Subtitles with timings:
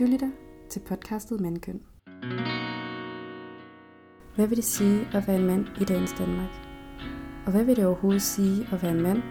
[0.00, 0.30] Du lytter
[0.70, 1.80] til podcastet Mandkøn.
[4.36, 6.50] Hvad vil det sige at være en mand i dagens Danmark?
[7.46, 9.22] Og hvad vil det overhovedet sige at være en mand?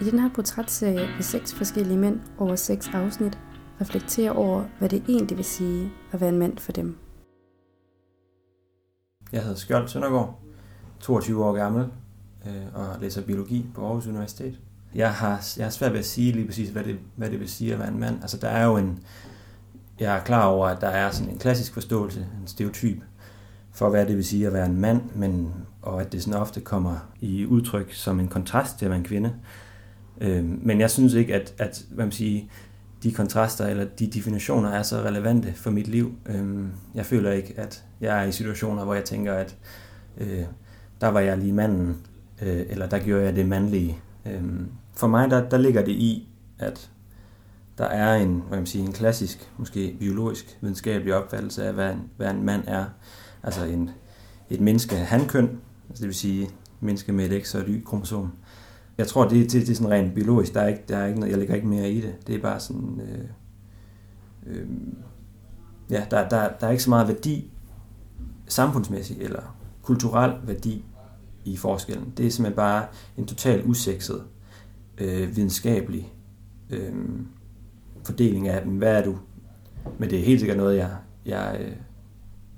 [0.00, 3.38] I den her portrætserie vil seks forskellige mænd over seks afsnit
[3.80, 6.98] reflektere over, hvad det egentlig vil sige at være en mand for dem.
[9.32, 10.42] Jeg hedder Skjold Søndergaard,
[11.00, 11.88] 22 år gammel
[12.46, 14.60] øh, og læser biologi på Aarhus Universitet.
[14.94, 17.48] Jeg har, jeg har svært ved at sige lige præcis, hvad det, hvad det vil
[17.48, 18.22] sige at være en mand.
[18.22, 18.98] Altså der er jo en,
[20.00, 23.02] jeg er klar over, at der er sådan en klassisk forståelse, en stereotyp
[23.72, 26.60] for, hvad det vil sige at være en mand, men, og at det sådan ofte
[26.60, 29.32] kommer i udtryk som en kontrast til at være en kvinde.
[30.20, 32.44] Øh, men jeg synes ikke, at, at hvad man siger,
[33.02, 36.14] de kontraster eller de definitioner er så relevante for mit liv.
[36.26, 39.56] Øh, jeg føler ikke, at jeg er i situationer, hvor jeg tænker, at
[40.18, 40.44] øh,
[41.00, 41.96] der var jeg lige manden,
[42.42, 43.98] øh, eller der gjorde jeg det mandlige.
[44.26, 44.42] Øh,
[44.94, 46.28] for mig, der, der ligger det i,
[46.58, 46.90] at
[47.78, 52.10] der er en, hvad man sige, en klassisk, måske biologisk, videnskabelig opfattelse af, hvad en,
[52.16, 52.84] hvad en mand er.
[53.42, 53.90] Altså en,
[54.50, 58.32] et menneske af hankøn, altså det vil sige menneske med et X og et Y-kromosom.
[58.98, 60.54] Jeg tror, det, det, det er sådan rent biologisk.
[60.54, 62.26] Der er ikke, der er ikke noget, jeg lægger ikke mere i det.
[62.26, 63.00] Det er bare sådan...
[63.00, 63.24] Øh,
[64.46, 64.66] øh,
[65.90, 67.50] ja, der, der, der er ikke så meget værdi
[68.48, 70.84] samfundsmæssigt eller kulturel værdi
[71.44, 72.12] i forskellen.
[72.16, 72.86] Det er simpelthen bare
[73.16, 74.22] en total usekset
[74.98, 76.12] øh, videnskabelig
[76.70, 76.94] øh,
[78.06, 78.72] fordeling af, dem.
[78.72, 79.18] hvad er du?
[79.98, 81.72] Men det er helt sikkert noget, jeg, jeg, øh,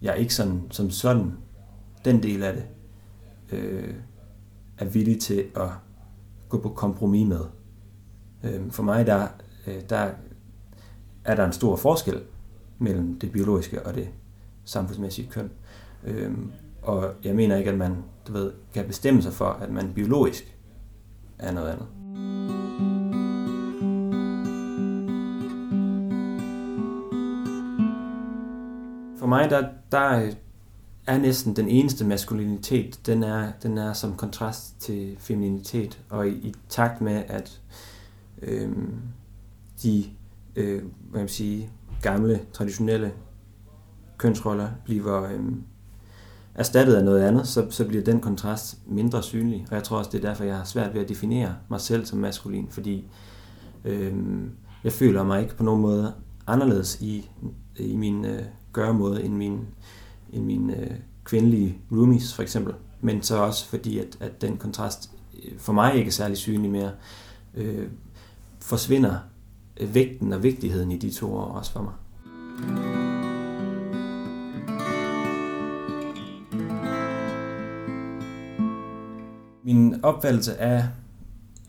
[0.03, 1.33] jeg er ikke sådan, som sådan,
[2.05, 2.65] den del af det,
[3.53, 3.95] øh,
[4.79, 5.69] er villig til at
[6.49, 7.45] gå på kompromis med.
[8.45, 9.29] Øh, for mig, der,
[9.67, 10.11] øh, der
[11.25, 12.23] er der en stor forskel
[12.79, 14.09] mellem det biologiske og det
[14.65, 15.51] samfundsmæssige køn.
[16.05, 16.33] Øh,
[16.83, 17.97] og jeg mener ikke, at man
[18.29, 20.57] du ved, kan bestemme sig for, at man biologisk
[21.39, 21.87] er noget andet.
[29.19, 30.33] For mig, der, der øh,
[31.07, 36.31] er næsten den eneste maskulinitet, den er, den er som kontrast til femininitet, og i,
[36.31, 37.61] i takt med, at
[38.43, 38.73] øh,
[39.83, 40.05] de
[40.57, 41.71] øh, hvad man sige,
[42.03, 43.13] gamle, traditionelle
[44.19, 45.41] kønsroller bliver øh,
[46.55, 49.67] erstattet af noget andet, så, så bliver den kontrast mindre synlig.
[49.71, 52.07] Og jeg tror også, det er derfor, jeg har svært ved at definere mig selv
[52.07, 53.11] som maskulin, fordi
[53.85, 54.15] øh,
[54.85, 56.15] jeg føler mig ikke på nogen måde
[56.47, 57.31] anderledes i,
[57.77, 58.43] i min øh,
[58.79, 59.61] gøremåde end min,
[60.33, 60.91] end min øh,
[61.25, 62.75] kvindelige roomies for eksempel.
[63.01, 65.11] Men så også fordi, at, at den kontrast
[65.45, 66.91] øh, for mig ikke er særlig synlig mere,
[67.55, 67.89] øh,
[68.61, 69.19] forsvinder
[69.81, 71.93] øh, vægten og vigtigheden i de to år også for mig.
[79.65, 80.85] Min opfattelse af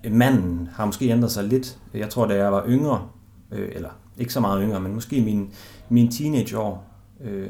[0.04, 1.80] øh, manden har måske ændret sig lidt.
[1.94, 3.08] Jeg tror, da jeg var yngre,
[3.52, 5.54] øh, eller ikke så meget yngre, men måske min,
[5.90, 6.89] min teenageår,
[7.22, 7.50] øh,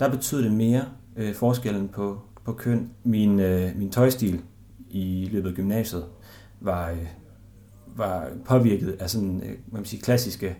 [0.00, 0.84] der betød det mere
[1.16, 2.90] øh, forskellen på, på køn.
[3.04, 4.42] Min, øh, min tøjstil
[4.90, 6.04] i løbet af gymnasiet
[6.60, 7.06] var, øh,
[7.86, 10.56] var påvirket af sådan, øh, man sige, klassiske,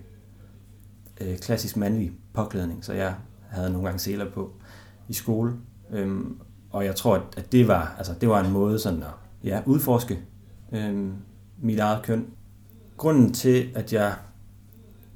[1.21, 3.15] øh, klassisk mandlig påklædning, så jeg
[3.49, 4.53] havde nogle gange seler på
[5.09, 5.53] i skole.
[5.91, 9.15] Øhm, og jeg tror, at det var, altså, det var en måde sådan at
[9.45, 10.19] ja, udforske
[10.73, 11.13] øhm,
[11.63, 12.27] mit eget køn.
[12.97, 14.15] Grunden til, at jeg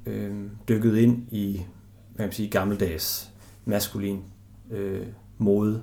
[0.05, 1.65] øhm, dykkede ind i
[2.21, 3.31] hvad man sige, gammeldags
[3.65, 4.23] maskulin
[4.71, 5.81] øh, mode,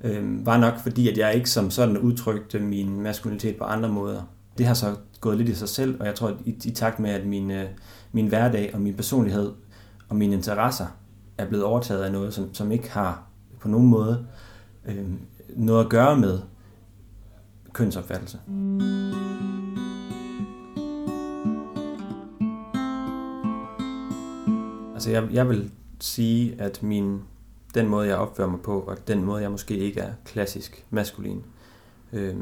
[0.00, 4.22] øh, var nok fordi, at jeg ikke som sådan udtrykte min maskulinitet på andre måder.
[4.58, 6.98] Det har så gået lidt i sig selv, og jeg tror, at i, i takt
[6.98, 7.64] med, at min, øh,
[8.12, 9.52] min hverdag og min personlighed
[10.08, 10.86] og mine interesser
[11.38, 13.26] er blevet overtaget af noget, som, som ikke har
[13.60, 14.26] på nogen måde
[14.86, 15.04] øh,
[15.56, 16.40] noget at gøre med
[17.72, 18.38] kønsopfattelse.
[25.02, 25.70] Altså jeg, jeg vil
[26.00, 27.22] sige, at min,
[27.74, 31.44] den måde, jeg opfører mig på, og den måde, jeg måske ikke er klassisk maskulin,
[32.12, 32.36] øh,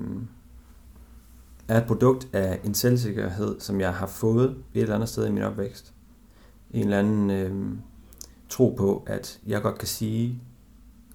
[1.69, 5.31] er et produkt af en selvsikkerhed, som jeg har fået et eller andet sted i
[5.31, 5.95] min opvækst.
[6.71, 7.79] En eller anden øh,
[8.49, 10.43] tro på, at jeg godt kan sige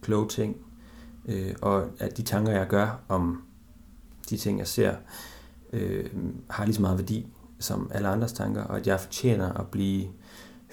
[0.02, 0.58] kloge ting,
[1.26, 3.44] øh, og at de tanker, jeg gør om
[4.30, 4.96] de ting, jeg ser,
[5.74, 6.10] øh,
[6.50, 7.28] har lige så meget værdi
[7.60, 10.08] som alle andres tanker, og at jeg fortjener at blive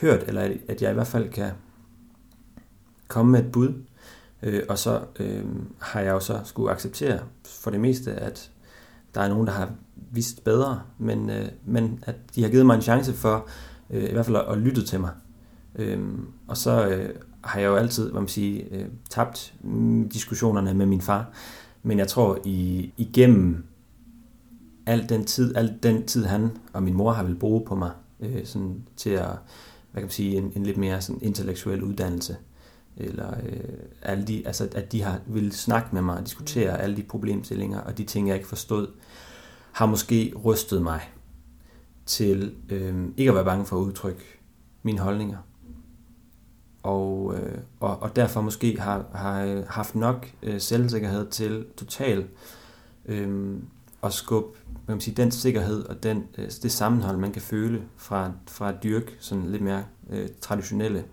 [0.00, 1.50] hørt, eller at jeg i hvert fald kan
[3.08, 3.74] komme med et bud,
[4.42, 5.44] øh, og så øh,
[5.78, 8.50] har jeg jo så skulle acceptere for det meste, at
[9.14, 9.70] der er nogen, der har
[10.10, 13.48] vist bedre, men, øh, men at de har givet mig en chance for
[13.90, 15.10] øh, i hvert fald at, at lytte til mig.
[15.76, 16.00] Øh,
[16.48, 17.14] og så øh,
[17.44, 21.30] har jeg jo altid, hvad man siger, øh, tabt mm, diskussionerne med min far,
[21.82, 23.64] men jeg tror i, igennem
[24.86, 27.90] al den tid, al den tid han og min mor har vil bruge på mig,
[28.20, 29.30] øh, sådan til at
[29.92, 32.36] hvad kan man sige, en, en lidt mere sådan intellektuel uddannelse.
[32.96, 33.60] Eller øh,
[34.02, 37.80] alle de, altså, at de har vil snakke med mig og diskutere alle de problemstillinger
[37.80, 38.86] og de ting, jeg ikke forstod,
[39.72, 41.00] har måske rystet mig
[42.06, 44.22] til øh, ikke at være bange for at udtrykke
[44.82, 45.38] mine holdninger.
[46.82, 52.26] Og, øh, og, og derfor måske har, har haft nok øh, selvsikkerhed til totalt
[53.06, 53.56] øh,
[54.02, 57.42] at skubbe man kan sige, den sikkerhed og den, øh, altså det sammenhold, man kan
[57.42, 61.04] føle fra, fra at dyrke sådan lidt mere øh, traditionelle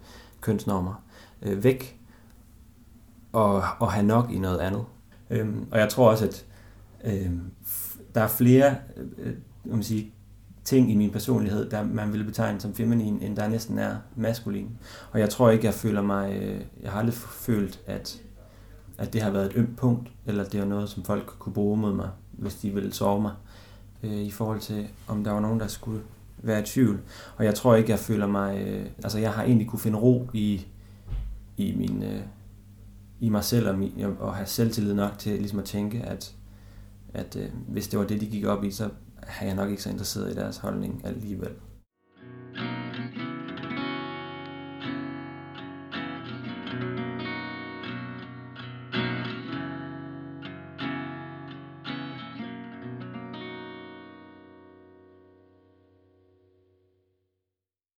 [0.41, 1.03] kønsnormer
[1.41, 1.99] øh, væk
[3.33, 4.85] og, og have nok i noget andet.
[5.29, 6.45] Øhm, og jeg tror også, at
[7.03, 7.31] øh,
[8.15, 9.33] der er flere øh, øh
[9.63, 10.13] man sige,
[10.63, 14.69] ting i min personlighed, der man ville betegne som feminin, end der næsten er maskulin.
[15.11, 18.21] Og jeg tror ikke, jeg føler mig, øh, jeg har aldrig følt, at,
[18.99, 21.77] at det har været et ømt punkt, eller det er noget, som folk kunne bruge
[21.77, 23.31] mod mig, hvis de ville sove mig,
[24.03, 26.01] øh, i forhold til, om der var nogen, der skulle
[26.37, 26.99] være i tvivl.
[27.37, 30.29] Og jeg tror ikke, jeg føler mig, øh, altså jeg har egentlig kunne finde ro
[30.33, 30.65] i,
[31.57, 32.21] i min, øh,
[33.19, 36.35] i mig selv, og, min, og have selvtillid nok til ligesom at tænke, at,
[37.13, 38.89] at øh, hvis det var det, de gik op i, så
[39.39, 41.51] er jeg nok ikke så interesseret i deres holdning alligevel.